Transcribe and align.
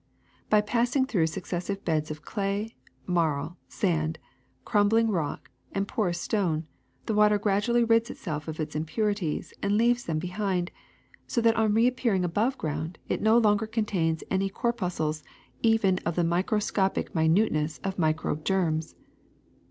By 0.49 0.61
pass 0.61 0.95
ing 0.95 1.05
through 1.05 1.27
successive 1.27 1.85
beds 1.85 2.09
of 2.09 2.23
clay, 2.25 2.73
marl, 3.05 3.59
sand, 3.67 4.17
crumbling 4.65 5.11
rock, 5.11 5.51
and 5.73 5.87
joorous 5.87 6.19
stone, 6.19 6.65
the 7.05 7.13
water 7.13 7.37
grad 7.37 7.65
ually 7.65 7.87
rids 7.87 8.09
itself 8.09 8.47
of 8.47 8.59
its 8.59 8.75
impurities 8.75 9.53
and 9.61 9.77
leaves 9.77 10.05
them 10.05 10.17
be 10.17 10.29
hind, 10.29 10.71
so 11.27 11.39
that 11.41 11.55
on 11.55 11.75
reappearing 11.75 12.25
above 12.25 12.57
ground 12.57 12.97
it 13.09 13.21
no 13.21 13.37
longer 13.37 13.67
contains 13.67 14.23
any 14.31 14.49
corpuscles 14.49 15.23
even 15.61 15.99
of 15.99 16.15
the 16.15 16.23
micro 16.23 16.57
scopic 16.57 17.13
minuteness 17.13 17.77
of 17.83 17.99
microbe 17.99 18.43
germs. 18.43 18.95